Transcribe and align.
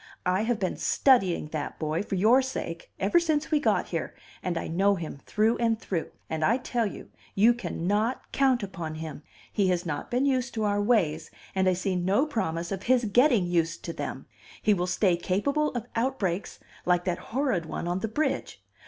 I 0.25 0.41
have 0.45 0.57
been 0.59 0.77
studying 0.77 1.49
that 1.49 1.77
boy 1.77 2.01
for 2.01 2.15
your 2.15 2.41
sake 2.41 2.89
ever 2.99 3.19
since 3.19 3.51
we 3.51 3.59
got 3.59 3.89
here, 3.89 4.15
and 4.41 4.57
I 4.57 4.67
know 4.67 4.95
him 4.95 5.19
through 5.27 5.57
and 5.57 5.79
through. 5.79 6.09
And 6.27 6.43
I 6.43 6.57
tell 6.57 6.87
you, 6.87 7.09
you 7.35 7.53
cannot 7.53 8.31
count 8.31 8.63
upon 8.63 8.95
him. 8.95 9.21
He 9.53 9.67
has 9.67 9.85
not 9.85 10.09
been 10.09 10.25
used 10.25 10.55
to 10.55 10.63
our 10.63 10.81
ways, 10.81 11.29
and 11.53 11.69
I 11.69 11.73
see 11.73 11.95
no 11.95 12.25
promise 12.25 12.71
of 12.71 12.81
his 12.81 13.05
getting 13.05 13.45
used 13.45 13.83
to 13.85 13.93
them. 13.93 14.25
He 14.59 14.73
will 14.73 14.87
stay 14.87 15.15
capable 15.17 15.69
of 15.75 15.85
outbreaks 15.95 16.57
like 16.83 17.03
that 17.05 17.19
horrid 17.29 17.67
one 17.67 17.87
on 17.87 17.99
the 17.99 18.07
bridge. 18.07 18.59